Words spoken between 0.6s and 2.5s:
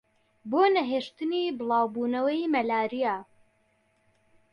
نەهێشتنی بڵاوبوونەوەی